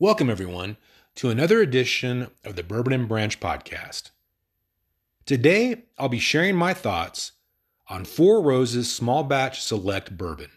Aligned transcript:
Welcome, 0.00 0.30
everyone, 0.30 0.76
to 1.16 1.28
another 1.28 1.60
edition 1.60 2.28
of 2.44 2.54
the 2.54 2.62
Bourbon 2.62 2.92
and 2.92 3.08
Branch 3.08 3.40
podcast. 3.40 4.10
Today, 5.26 5.86
I'll 5.98 6.08
be 6.08 6.20
sharing 6.20 6.54
my 6.54 6.72
thoughts 6.72 7.32
on 7.88 8.04
Four 8.04 8.40
Roses 8.40 8.94
Small 8.94 9.24
Batch 9.24 9.60
Select 9.60 10.16
Bourbon. 10.16 10.52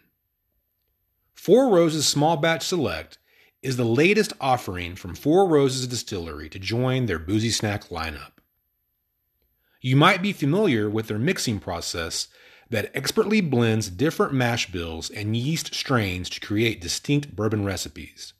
Four 1.33 1.69
Roses 1.69 2.07
Small 2.07 2.37
Batch 2.37 2.67
Select 2.67 3.17
is 3.63 3.77
the 3.77 3.83
latest 3.83 4.31
offering 4.39 4.95
from 4.95 5.15
Four 5.15 5.47
Roses 5.47 5.87
Distillery 5.87 6.47
to 6.47 6.59
join 6.59 7.07
their 7.07 7.17
boozy 7.17 7.49
snack 7.49 7.85
lineup. 7.85 8.33
You 9.81 9.95
might 9.95 10.21
be 10.21 10.33
familiar 10.33 10.87
with 10.87 11.07
their 11.07 11.17
mixing 11.17 11.59
process 11.59 12.27
that 12.69 12.91
expertly 12.95 13.41
blends 13.41 13.89
different 13.89 14.33
mash 14.33 14.71
bills 14.71 15.09
and 15.09 15.35
yeast 15.35 15.73
strains 15.73 16.29
to 16.29 16.39
create 16.39 16.79
distinct 16.79 17.35
bourbon 17.35 17.65
recipes. 17.65 18.33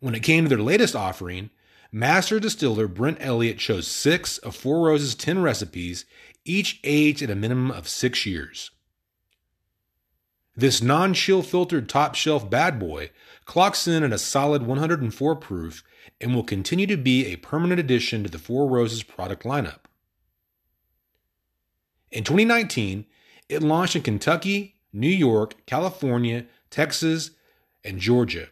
When 0.00 0.14
it 0.14 0.22
came 0.22 0.44
to 0.44 0.48
their 0.48 0.58
latest 0.58 0.94
offering, 0.94 1.50
Master 1.90 2.38
Distiller 2.38 2.86
Brent 2.86 3.18
Elliott 3.20 3.58
chose 3.58 3.88
six 3.88 4.38
of 4.38 4.54
Four 4.54 4.86
Roses 4.86 5.14
10 5.14 5.42
recipes, 5.42 6.04
each 6.44 6.80
aged 6.84 7.22
at 7.22 7.30
a 7.30 7.34
minimum 7.34 7.70
of 7.70 7.88
six 7.88 8.24
years. 8.24 8.70
This 10.54 10.82
non 10.82 11.14
chill 11.14 11.42
filtered 11.42 11.88
top 11.88 12.14
shelf 12.14 12.48
bad 12.48 12.78
boy 12.78 13.10
clocks 13.44 13.88
in 13.88 14.02
at 14.02 14.12
a 14.12 14.18
solid 14.18 14.64
104 14.64 15.36
proof 15.36 15.82
and 16.20 16.34
will 16.34 16.44
continue 16.44 16.86
to 16.86 16.96
be 16.96 17.26
a 17.26 17.36
permanent 17.36 17.80
addition 17.80 18.22
to 18.22 18.30
the 18.30 18.38
Four 18.38 18.68
Roses 18.68 19.02
product 19.02 19.44
lineup. 19.44 19.80
In 22.10 22.24
2019, 22.24 23.06
it 23.48 23.62
launched 23.62 23.96
in 23.96 24.02
Kentucky, 24.02 24.74
New 24.92 25.08
York, 25.08 25.64
California, 25.66 26.46
Texas, 26.70 27.30
and 27.84 27.98
Georgia 27.98 28.48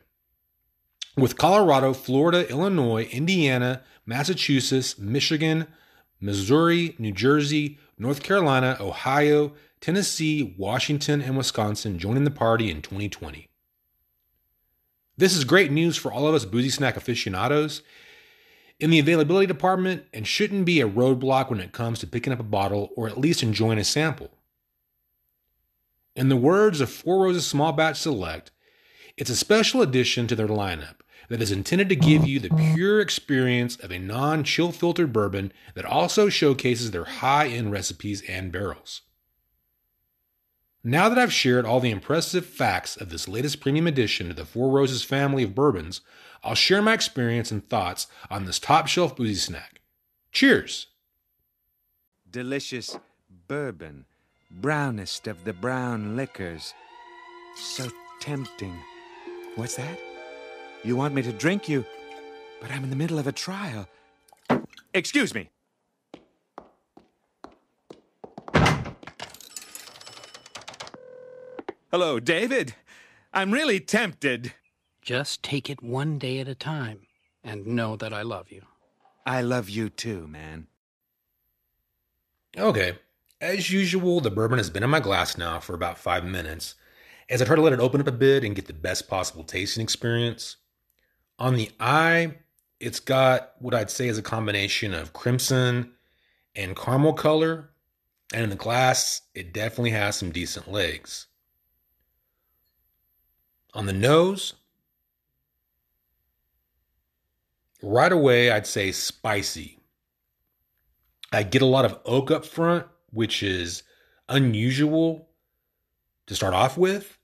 with 1.17 1.39
Colorado, 1.39 1.95
Florida, 1.95 2.49
Illinois, 2.51 3.05
Indiana, 3.11 3.83
Massachusetts, 4.05 4.99
Michigan, 4.99 5.67
Missouri, 6.21 6.95
New 6.99 7.13
Jersey, 7.13 7.79
North 7.99 8.23
Carolina, 8.23 8.77
Ohio, 8.81 9.53
Tennessee, 9.81 10.55
Washington, 10.59 11.23
and 11.23 11.37
Wisconsin 11.37 11.99
joining 11.99 12.25
the 12.25 12.31
party 12.31 12.71
in 12.71 12.83
2020. 12.83 13.47
This 15.17 15.35
is 15.35 15.45
great 15.45 15.73
news 15.73 15.97
for 15.97 16.13
all 16.13 16.27
of 16.27 16.35
us 16.35 16.45
boozy 16.45 16.69
snack 16.69 16.97
aficionados 16.97 17.83
in 18.79 18.91
the 18.91 18.99
availability 18.99 19.47
department 19.47 20.05
and 20.13 20.27
shouldn't 20.27 20.67
be 20.67 20.83
a 20.83 20.89
roadblock 20.89 21.49
when 21.49 21.61
it 21.61 21.73
comes 21.73 21.99
to 22.01 22.07
picking 22.07 22.35
up 22.35 22.41
a 22.41 22.45
bottle 22.45 22.91
or 22.97 23.09
at 23.09 23.19
least 23.19 23.43
enjoying 23.43 23.79
a 23.79 23.85
sample. 23.85 24.31
In 26.15 26.29
the 26.29 26.37
words 26.37 26.83
of 26.83 26.91
Four 26.91 27.25
Roses 27.25 27.47
Small 27.47 27.73
Batch 27.73 27.99
Select, 27.99 28.51
it's 29.17 29.31
a 29.31 29.37
special 29.37 29.81
addition 29.81 30.27
to 30.27 30.37
their 30.37 30.49
lineup 30.49 30.96
that 31.29 31.43
is 31.43 31.51
intended 31.51 31.89
to 31.89 31.97
give 31.97 32.27
you 32.27 32.39
the 32.39 32.73
pure 32.75 33.01
experience 33.01 33.77
of 33.77 33.91
a 33.91 33.99
non 33.99 34.45
chill 34.45 34.73
filtered 34.73 35.13
bourbon 35.13 35.53
that 35.75 35.85
also 35.85 36.29
showcases 36.29 36.91
their 36.91 37.05
high 37.05 37.49
end 37.49 37.73
recipes 37.73 38.23
and 38.29 38.53
barrels. 38.53 39.03
Now 40.85 41.09
that 41.09 41.19
I've 41.19 41.33
shared 41.33 41.67
all 41.67 41.81
the 41.81 41.91
impressive 41.91 42.47
facts 42.47 42.97
of 42.97 43.11
this 43.11 43.27
latest 43.27 43.61
premium 43.61 43.87
addition 43.87 44.29
to 44.29 44.35
the 44.35 44.45
Four 44.45 44.71
Roses 44.71 45.03
family 45.03 45.43
of 45.43 45.55
bourbons, 45.55 46.01
I'll 46.45 46.55
share 46.55 46.81
my 46.81 46.93
experience 46.93 47.51
and 47.51 47.69
thoughts 47.69 48.07
on 48.31 48.45
this 48.45 48.61
top 48.61 48.87
shelf 48.87 49.17
boozy 49.17 49.35
snack. 49.35 49.81
Cheers! 50.31 50.87
delicious 52.37 52.99
bourbon, 53.49 54.05
brownest 54.51 55.27
of 55.27 55.45
the 55.45 55.55
brown 55.55 56.17
liquors. 56.17 56.75
So 57.57 57.89
tempting. 58.21 58.79
What's 59.55 59.77
that? 59.77 59.99
You 60.87 60.95
want 60.95 61.15
me 61.15 61.23
to 61.23 61.33
drink 61.33 61.69
you, 61.69 61.85
but 62.61 62.71
I'm 62.71 62.85
in 62.85 62.91
the 62.91 62.97
middle 62.97 63.19
of 63.19 63.27
a 63.27 63.33
trial. 63.33 63.89
Excuse 64.95 65.35
me. 65.35 65.51
Hello, 71.91 72.21
David. 72.21 72.77
I'm 73.35 73.51
really 73.51 73.81
tempted. 73.81 74.53
Just 75.03 75.43
take 75.43 75.69
it 75.69 75.83
one 75.83 76.21
day 76.21 76.39
at 76.39 76.47
a 76.47 76.55
time 76.55 77.01
and 77.43 77.67
know 77.67 77.97
that 77.97 78.13
I 78.13 78.23
love 78.23 78.53
you. 78.53 78.63
I 79.27 79.43
love 79.43 79.69
you 79.69 79.89
too, 79.89 80.29
man. 80.29 80.69
Okay. 82.57 82.97
As 83.41 83.73
usual, 83.73 84.21
the 84.21 84.31
bourbon 84.31 84.59
has 84.59 84.71
been 84.71 84.85
in 84.85 84.91
my 84.91 85.01
glass 85.01 85.37
now 85.37 85.59
for 85.59 85.75
about 85.75 85.99
five 85.99 86.25
minutes 86.25 86.77
as 87.29 87.43
I 87.43 87.45
try 87.45 87.57
to 87.57 87.63
let 87.63 87.73
it 87.73 87.81
open 87.81 88.01
up 88.01 88.07
a 88.07 88.13
bit 88.13 88.45
and 88.45 88.55
get 88.55 88.69
the 88.69 88.73
best 88.73 89.09
possible 89.09 89.43
tasting 89.43 89.83
experience. 89.83 90.59
On 91.39 91.55
the 91.55 91.71
eye, 91.79 92.37
it's 92.81 93.01
got 93.01 93.53
what 93.59 93.75
I'd 93.75 93.91
say 93.91 94.09
is 94.09 94.19
a 94.19 94.23
combination 94.23 94.95
of 94.95 95.13
crimson 95.13 95.93
and 96.55 96.77
caramel 96.77 97.13
color. 97.13 97.71
And 98.33 98.43
in 98.43 98.51
the 98.51 98.57
glass, 98.57 99.23
it 99.35 99.53
definitely 99.53 99.91
has 99.91 100.17
some 100.17 100.33
decent 100.33 100.71
legs. 100.71 101.27
On 103.75 103.87
the 103.87 103.93
nose, 103.93 104.55
right 107.83 108.11
away, 108.11 108.51
I'd 108.51 108.67
say 108.67 108.91
spicy. 108.91 109.79
I 111.33 111.43
get 111.43 111.63
a 111.63 111.67
lot 111.67 111.85
of 111.85 112.01
oak 112.05 112.31
up 112.31 112.45
front, 112.45 112.87
which 113.11 113.43
is 113.43 113.83
unusual 114.29 115.29
to 116.27 116.35
start 116.35 116.55
off 116.55 116.77
with. 116.77 117.19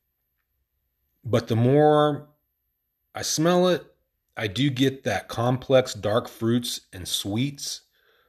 But 1.25 1.49
the 1.49 1.57
more 1.57 2.29
I 3.15 3.23
smell 3.23 3.69
it, 3.69 3.92
I 4.37 4.47
do 4.47 4.71
get 4.71 5.05
that 5.05 5.29
complex 5.29 5.95
dark 5.95 6.29
fruits 6.29 6.83
and 6.93 7.07
sweets. 7.07 7.83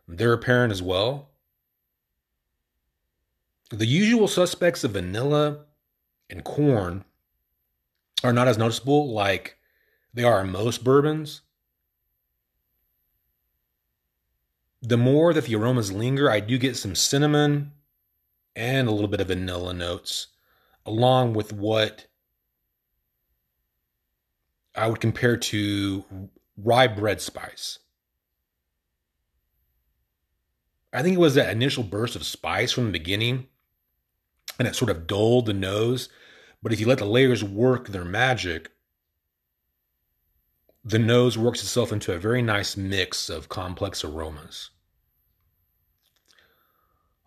They're 0.07 0.33
apparent 0.33 0.71
as 0.71 0.81
well. 0.81 1.29
The 3.69 3.85
usual 3.85 4.27
suspects 4.27 4.83
of 4.83 4.91
vanilla 4.91 5.65
and 6.29 6.43
corn 6.43 7.05
are 8.23 8.33
not 8.33 8.47
as 8.47 8.57
noticeable 8.57 9.13
like 9.13 9.57
they 10.13 10.23
are 10.23 10.41
in 10.41 10.51
most 10.51 10.83
bourbons. 10.83 11.41
The 14.81 14.97
more 14.97 15.33
that 15.33 15.45
the 15.45 15.55
aromas 15.55 15.91
linger, 15.91 16.29
I 16.29 16.41
do 16.41 16.57
get 16.57 16.75
some 16.75 16.93
cinnamon 16.93 17.71
and 18.55 18.87
a 18.87 18.91
little 18.91 19.07
bit 19.07 19.21
of 19.21 19.27
vanilla 19.27 19.73
notes, 19.73 20.27
along 20.85 21.33
with 21.33 21.53
what 21.53 22.07
I 24.75 24.87
would 24.87 24.99
compare 24.99 25.37
to 25.37 26.29
rye 26.57 26.87
bread 26.87 27.21
spice. 27.21 27.79
I 30.91 31.01
think 31.01 31.15
it 31.15 31.19
was 31.19 31.35
that 31.35 31.51
initial 31.51 31.83
burst 31.83 32.15
of 32.15 32.25
spice 32.25 32.71
from 32.71 32.85
the 32.85 32.91
beginning, 32.91 33.47
and 34.59 34.67
it 34.67 34.75
sort 34.75 34.91
of 34.91 35.07
dulled 35.07 35.47
the 35.47 35.53
nose. 35.53 36.09
But 36.61 36.71
if 36.71 36.79
you 36.79 36.87
let 36.87 36.99
the 36.99 37.05
layers 37.05 37.43
work 37.43 37.87
their 37.87 38.05
magic, 38.05 38.71
the 40.83 40.99
nose 40.99 41.37
works 41.37 41.61
itself 41.61 41.91
into 41.91 42.13
a 42.13 42.19
very 42.19 42.41
nice 42.41 42.77
mix 42.77 43.29
of 43.29 43.49
complex 43.49 44.03
aromas. 44.03 44.69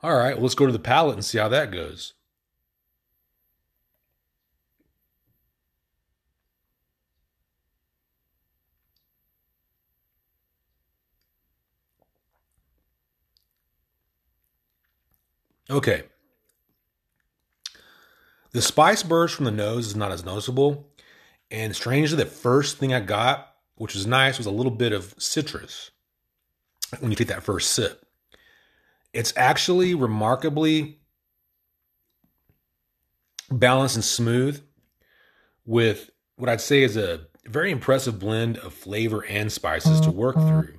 All 0.02 0.16
right, 0.16 0.34
well, 0.34 0.42
let's 0.42 0.54
go 0.54 0.66
to 0.66 0.72
the 0.72 0.78
palate 0.78 1.14
and 1.14 1.25
see 1.25 1.38
how 1.38 1.49
that 1.49 1.72
goes. 1.72 2.12
Okay. 15.70 16.04
The 18.52 18.62
spice 18.62 19.02
burst 19.02 19.34
from 19.34 19.44
the 19.44 19.50
nose 19.50 19.86
is 19.86 19.96
not 19.96 20.12
as 20.12 20.24
noticeable. 20.24 20.88
And 21.50 21.74
strangely, 21.76 22.16
the 22.16 22.26
first 22.26 22.78
thing 22.78 22.94
I 22.94 23.00
got, 23.00 23.54
which 23.76 23.94
was 23.94 24.06
nice, 24.06 24.38
was 24.38 24.46
a 24.46 24.50
little 24.50 24.72
bit 24.72 24.92
of 24.92 25.14
citrus 25.18 25.90
when 27.00 27.10
you 27.10 27.16
take 27.16 27.28
that 27.28 27.42
first 27.42 27.72
sip. 27.72 28.06
It's 29.12 29.32
actually 29.36 29.94
remarkably 29.94 31.00
balanced 33.50 33.96
and 33.96 34.04
smooth 34.04 34.62
with 35.64 36.10
what 36.36 36.48
I'd 36.48 36.60
say 36.60 36.82
is 36.82 36.96
a 36.96 37.26
very 37.46 37.70
impressive 37.70 38.18
blend 38.18 38.58
of 38.58 38.72
flavor 38.72 39.24
and 39.24 39.50
spices 39.50 40.00
to 40.00 40.10
work 40.10 40.36
mm-hmm. 40.36 40.60
through. 40.60 40.78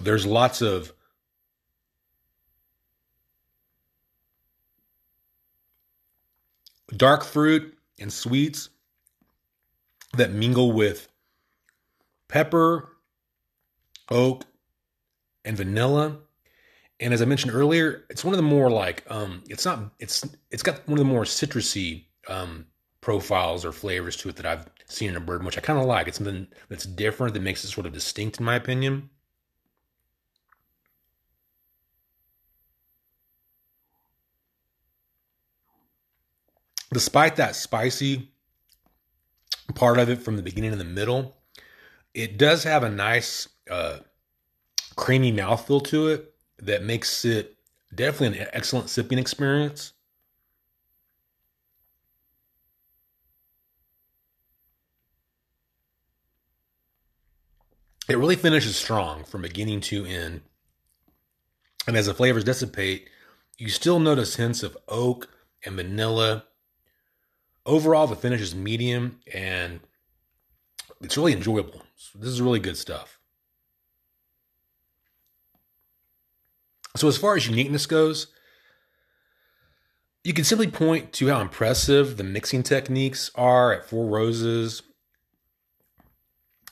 There's 0.00 0.24
lots 0.26 0.62
of 0.62 0.92
dark 6.96 7.24
fruit 7.24 7.76
and 8.00 8.12
sweets 8.12 8.70
that 10.16 10.32
mingle 10.32 10.72
with 10.72 11.08
pepper, 12.28 12.96
oak, 14.10 14.44
and 15.44 15.56
vanilla. 15.56 16.18
And 17.00 17.14
as 17.14 17.22
I 17.22 17.26
mentioned 17.26 17.54
earlier, 17.54 18.04
it's 18.10 18.24
one 18.24 18.34
of 18.34 18.38
the 18.38 18.42
more 18.42 18.70
like 18.70 19.04
um 19.10 19.42
it's 19.48 19.64
not 19.64 19.92
it's 19.98 20.26
it's 20.50 20.62
got 20.62 20.86
one 20.88 20.98
of 20.98 21.06
the 21.06 21.12
more 21.12 21.24
citrusy 21.24 22.04
um 22.28 22.66
profiles 23.00 23.64
or 23.64 23.72
flavors 23.72 24.16
to 24.16 24.28
it 24.28 24.36
that 24.36 24.46
I've 24.46 24.66
seen 24.86 25.10
in 25.10 25.16
a 25.16 25.20
bourbon, 25.20 25.46
which 25.46 25.56
I 25.58 25.60
kind 25.60 25.78
of 25.78 25.86
like. 25.86 26.08
It's 26.08 26.18
something 26.18 26.48
that's 26.68 26.84
different 26.84 27.34
that 27.34 27.40
makes 27.40 27.64
it 27.64 27.68
sort 27.68 27.86
of 27.86 27.92
distinct 27.92 28.38
in 28.40 28.44
my 28.44 28.56
opinion. 28.56 29.10
Despite 36.92 37.36
that 37.36 37.56
spicy 37.56 38.30
part 39.74 39.98
of 39.98 40.08
it 40.08 40.22
from 40.22 40.36
the 40.36 40.42
beginning 40.42 40.72
and 40.72 40.80
the 40.80 40.84
middle, 40.84 41.36
it 42.14 42.38
does 42.38 42.64
have 42.64 42.82
a 42.82 42.90
nice 42.90 43.48
uh, 43.70 43.98
creamy 44.96 45.32
mouthfeel 45.32 45.84
to 45.84 46.08
it 46.08 46.34
that 46.58 46.82
makes 46.82 47.24
it 47.24 47.56
definitely 47.94 48.38
an 48.38 48.48
excellent 48.52 48.90
sipping 48.90 49.18
experience. 49.18 49.92
It 58.08 58.16
really 58.16 58.36
finishes 58.36 58.76
strong 58.76 59.24
from 59.24 59.42
beginning 59.42 59.82
to 59.82 60.06
end. 60.06 60.40
And 61.86 61.96
as 61.96 62.06
the 62.06 62.14
flavors 62.14 62.44
dissipate, 62.44 63.08
you 63.58 63.68
still 63.68 63.98
notice 63.98 64.36
hints 64.36 64.62
of 64.62 64.78
oak 64.88 65.28
and 65.64 65.76
vanilla 65.76 66.44
overall, 67.68 68.06
the 68.06 68.16
finish 68.16 68.40
is 68.40 68.54
medium 68.54 69.20
and 69.32 69.80
it's 71.00 71.16
really 71.16 71.32
enjoyable. 71.32 71.82
This 72.14 72.30
is 72.30 72.42
really 72.42 72.58
good 72.58 72.76
stuff. 72.76 73.20
So, 76.96 77.06
as 77.06 77.16
far 77.16 77.36
as 77.36 77.46
uniqueness 77.46 77.86
goes, 77.86 78.28
you 80.24 80.32
can 80.32 80.44
simply 80.44 80.66
point 80.66 81.12
to 81.14 81.28
how 81.28 81.40
impressive 81.40 82.16
the 82.16 82.24
mixing 82.24 82.64
techniques 82.64 83.30
are 83.36 83.72
at 83.72 83.88
Four 83.88 84.06
Roses 84.06 84.82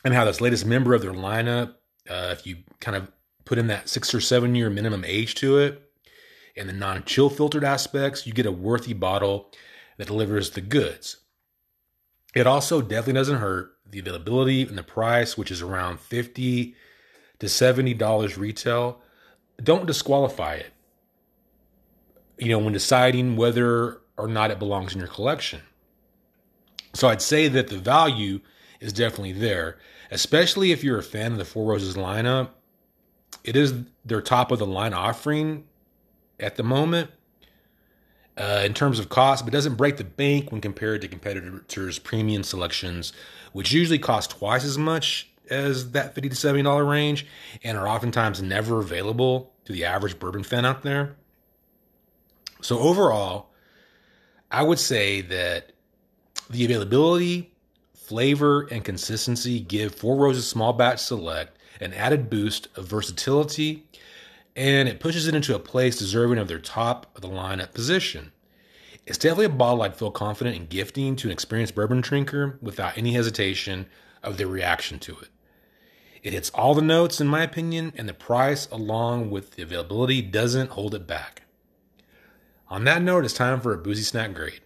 and 0.04 0.14
how 0.14 0.24
this 0.24 0.40
latest 0.40 0.66
member 0.66 0.94
of 0.94 1.02
their 1.02 1.12
lineup, 1.12 1.74
uh, 2.10 2.30
if 2.32 2.46
you 2.46 2.56
kind 2.80 2.96
of 2.96 3.12
put 3.44 3.58
in 3.58 3.68
that 3.68 3.88
six 3.88 4.12
or 4.12 4.20
seven 4.20 4.54
year 4.54 4.68
minimum 4.68 5.04
age 5.04 5.36
to 5.36 5.58
it 5.58 5.80
and 6.56 6.68
the 6.68 6.72
non 6.72 7.04
chill 7.04 7.30
filtered 7.30 7.64
aspects, 7.64 8.26
you 8.26 8.32
get 8.32 8.46
a 8.46 8.52
worthy 8.52 8.94
bottle 8.94 9.52
that 9.96 10.06
delivers 10.06 10.50
the 10.50 10.60
goods. 10.60 11.18
It 12.34 12.46
also 12.46 12.82
definitely 12.82 13.14
doesn't 13.14 13.38
hurt 13.38 13.76
the 13.88 13.98
availability 13.98 14.62
and 14.62 14.76
the 14.76 14.82
price, 14.82 15.38
which 15.38 15.50
is 15.50 15.62
around 15.62 16.00
50 16.00 16.74
to 17.38 17.46
$70 17.46 18.36
retail. 18.36 19.00
Don't 19.62 19.86
disqualify 19.86 20.56
it. 20.56 20.72
You 22.38 22.50
know, 22.50 22.58
when 22.58 22.72
deciding 22.72 23.36
whether 23.36 24.02
or 24.18 24.28
not 24.28 24.50
it 24.50 24.58
belongs 24.58 24.92
in 24.92 24.98
your 24.98 25.08
collection. 25.08 25.62
So 26.94 27.08
I'd 27.08 27.22
say 27.22 27.48
that 27.48 27.68
the 27.68 27.78
value 27.78 28.40
is 28.80 28.92
definitely 28.92 29.32
there, 29.32 29.78
especially 30.10 30.72
if 30.72 30.82
you're 30.82 30.98
a 30.98 31.02
fan 31.02 31.32
of 31.32 31.38
the 31.38 31.44
Four 31.44 31.70
Roses 31.70 31.96
lineup. 31.96 32.50
It 33.44 33.56
is 33.56 33.74
their 34.04 34.20
top 34.20 34.50
of 34.50 34.58
the 34.58 34.66
line 34.66 34.94
offering 34.94 35.64
at 36.40 36.56
the 36.56 36.62
moment 36.62 37.10
uh, 38.36 38.62
in 38.64 38.74
terms 38.74 38.98
of 38.98 39.08
cost, 39.08 39.44
but 39.44 39.52
doesn't 39.52 39.76
break 39.76 39.96
the 39.96 40.04
bank 40.04 40.52
when 40.52 40.60
compared 40.60 41.00
to 41.02 41.08
competitors' 41.08 41.98
premium 41.98 42.42
selections, 42.42 43.12
which 43.52 43.72
usually 43.72 43.98
cost 43.98 44.30
twice 44.30 44.64
as 44.64 44.76
much 44.76 45.30
as 45.48 45.92
that 45.92 46.14
50 46.14 46.28
to 46.28 46.34
$70 46.34 46.88
range 46.88 47.26
and 47.62 47.78
are 47.78 47.88
oftentimes 47.88 48.42
never 48.42 48.80
available 48.80 49.52
to 49.64 49.72
the 49.72 49.84
average 49.84 50.18
bourbon 50.18 50.42
fan 50.42 50.64
out 50.64 50.82
there. 50.82 51.16
So, 52.60 52.78
overall, 52.78 53.50
I 54.50 54.62
would 54.62 54.78
say 54.78 55.20
that 55.22 55.72
the 56.50 56.64
availability, 56.64 57.52
flavor, 57.94 58.62
and 58.62 58.84
consistency 58.84 59.60
give 59.60 59.94
Four 59.94 60.16
Roses 60.16 60.48
Small 60.48 60.72
Batch 60.72 61.00
Select 61.00 61.58
an 61.80 61.92
added 61.92 62.30
boost 62.30 62.68
of 62.76 62.86
versatility 62.86 63.86
and 64.56 64.88
it 64.88 64.98
pushes 64.98 65.28
it 65.28 65.34
into 65.34 65.54
a 65.54 65.60
place 65.60 65.98
deserving 65.98 66.38
of 66.38 66.48
their 66.48 66.58
top 66.58 67.14
of 67.14 67.20
the 67.20 67.28
lineup 67.28 67.74
position. 67.74 68.32
It's 69.04 69.18
definitely 69.18 69.46
a 69.46 69.50
bottle 69.50 69.82
I'd 69.82 69.94
feel 69.94 70.10
confident 70.10 70.56
in 70.56 70.66
gifting 70.66 71.14
to 71.16 71.28
an 71.28 71.32
experienced 71.32 71.74
bourbon 71.74 72.00
drinker 72.00 72.58
without 72.60 72.96
any 72.96 73.12
hesitation 73.12 73.86
of 74.22 74.38
their 74.38 74.48
reaction 74.48 74.98
to 75.00 75.18
it. 75.20 75.28
It 76.22 76.32
hits 76.32 76.50
all 76.50 76.74
the 76.74 76.82
notes, 76.82 77.20
in 77.20 77.28
my 77.28 77.42
opinion, 77.44 77.92
and 77.96 78.08
the 78.08 78.14
price, 78.14 78.66
along 78.72 79.30
with 79.30 79.52
the 79.52 79.62
availability, 79.62 80.22
doesn't 80.22 80.70
hold 80.70 80.94
it 80.94 81.06
back. 81.06 81.42
On 82.68 82.82
that 82.84 83.02
note, 83.02 83.24
it's 83.24 83.34
time 83.34 83.60
for 83.60 83.72
a 83.72 83.78
boozy 83.78 84.02
snack 84.02 84.34
grade. 84.34 84.60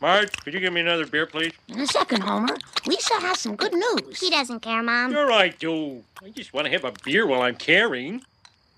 Marge, 0.00 0.32
could 0.42 0.52
you 0.52 0.60
give 0.60 0.72
me 0.72 0.80
another 0.80 1.06
beer, 1.06 1.26
please? 1.26 1.52
In 1.68 1.80
a 1.80 1.86
second, 1.86 2.22
Homer. 2.22 2.56
Lisa 2.86 3.14
has 3.14 3.40
some 3.40 3.56
good 3.56 3.72
news. 3.72 4.20
He 4.20 4.30
doesn't 4.30 4.60
care, 4.60 4.82
Mom. 4.82 5.12
Sure 5.12 5.32
I 5.32 5.48
do. 5.48 6.02
I 6.22 6.30
just 6.30 6.52
want 6.52 6.66
to 6.66 6.72
have 6.72 6.84
a 6.84 6.92
beer 7.04 7.26
while 7.26 7.42
I'm 7.42 7.56
carrying. 7.56 8.22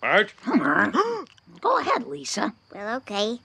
Marge? 0.02 0.34
Homer. 0.44 0.92
Go 1.60 1.78
ahead, 1.80 2.06
Lisa. 2.06 2.52
Well, 2.72 2.96
okay. 2.98 3.38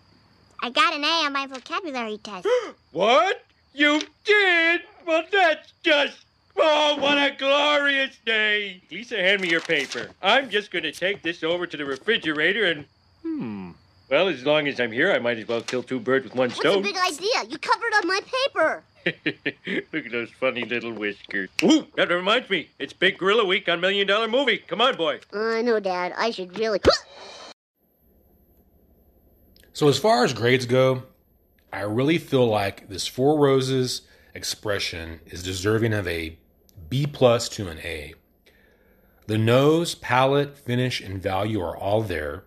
I 0.62 0.70
got 0.70 0.94
an 0.94 1.04
A 1.04 1.26
on 1.26 1.34
my 1.34 1.48
vocabulary 1.48 2.18
test. 2.20 2.48
what? 2.92 3.44
You 3.74 4.02
did? 4.26 4.82
Well, 5.08 5.24
that's 5.32 5.74
just. 5.84 6.18
Oh, 6.58 6.98
what 7.00 7.18
a 7.18 7.36
glorious 7.38 8.18
day! 8.26 8.82
Lisa, 8.92 9.18
hand 9.18 9.42
me 9.42 9.50
your 9.50 9.62
paper. 9.62 10.10
I'm 10.22 10.50
just 10.50 10.70
going 10.70 10.84
to 10.84 10.92
take 10.92 11.22
this 11.22 11.44
over 11.44 11.66
to 11.66 11.78
the 11.78 11.86
refrigerator 11.86 12.66
and. 12.66 12.86
Hmm. 13.24 13.72
Well, 14.12 14.28
as 14.28 14.46
long 14.46 14.68
as 14.68 14.78
I'm 14.82 14.92
here, 14.92 15.10
I 15.10 15.20
might 15.20 15.38
as 15.38 15.48
well 15.48 15.62
kill 15.62 15.84
two 15.84 15.98
birds 15.98 16.26
with 16.26 16.36
one 16.36 16.50
What's 16.50 16.60
stone. 16.60 16.82
the 16.82 16.90
big 16.90 16.98
idea? 16.98 17.50
You 17.50 17.58
covered 17.58 17.94
up 17.96 18.04
my 18.04 18.20
paper. 18.44 18.84
Look 19.94 20.06
at 20.06 20.12
those 20.12 20.30
funny 20.32 20.66
little 20.66 20.92
whiskers. 20.92 21.50
Ooh, 21.64 21.88
that 21.96 22.10
reminds 22.10 22.50
me. 22.50 22.68
It's 22.78 22.92
Big 22.92 23.18
Gorilla 23.18 23.46
Week 23.46 23.70
on 23.70 23.80
Million 23.80 24.06
Dollar 24.06 24.28
Movie. 24.28 24.58
Come 24.58 24.82
on, 24.82 24.98
boy. 24.98 25.22
I 25.34 25.62
know, 25.62 25.80
Dad. 25.80 26.14
I 26.18 26.30
should 26.32 26.60
really. 26.60 26.80
So, 29.74 29.88
as 29.88 29.98
far 29.98 30.26
as 30.26 30.34
grades 30.34 30.66
go, 30.66 31.04
I 31.72 31.84
really 31.84 32.18
feel 32.18 32.46
like 32.46 32.90
this 32.90 33.08
Four 33.08 33.40
Roses 33.40 34.02
expression 34.36 35.22
is 35.26 35.42
deserving 35.42 35.94
of 35.94 36.06
a 36.10 36.38
B 36.90 37.08
plus 37.08 37.48
to 37.50 37.70
an 37.70 37.80
A. 37.80 38.14
The 39.28 39.38
nose, 39.38 39.96
palate, 39.96 40.58
finish, 40.58 41.00
and 41.00 41.24
value 41.24 41.62
are 41.62 41.78
all 41.78 42.04
there. 42.04 42.44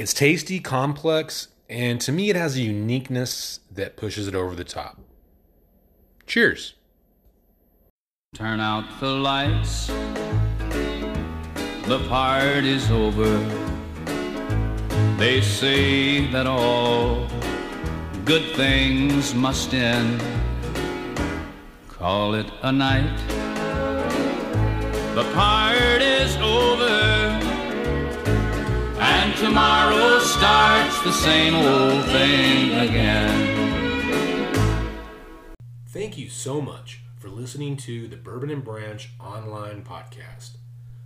It's 0.00 0.14
tasty, 0.14 0.60
complex, 0.60 1.48
and 1.68 2.00
to 2.00 2.10
me, 2.10 2.30
it 2.30 2.36
has 2.36 2.56
a 2.56 2.62
uniqueness 2.62 3.60
that 3.70 3.98
pushes 3.98 4.26
it 4.28 4.34
over 4.34 4.54
the 4.54 4.64
top. 4.64 4.98
Cheers. 6.26 6.72
Turn 8.32 8.60
out 8.60 8.86
the 8.98 9.10
lights. 9.10 9.88
The 11.86 12.02
party's 12.08 12.90
over. 12.90 13.28
They 15.18 15.42
say 15.42 16.32
that 16.32 16.46
all 16.46 17.28
good 18.24 18.56
things 18.56 19.34
must 19.34 19.74
end. 19.74 20.22
Call 21.88 22.36
it 22.36 22.50
a 22.62 22.72
night. 22.72 23.18
The 25.14 25.30
party's 25.34 26.34
over. 26.38 26.79
The 31.04 31.12
same 31.12 31.54
old 31.54 32.04
thing 32.06 32.72
again. 32.72 33.56
Thank 35.88 36.18
you 36.18 36.28
so 36.28 36.60
much 36.60 37.00
for 37.16 37.30
listening 37.30 37.78
to 37.78 38.06
the 38.06 38.16
Bourbon 38.16 38.50
and 38.50 38.62
Branch 38.62 39.08
online 39.18 39.82
podcast. 39.82 40.58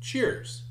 Cheers! 0.00 0.64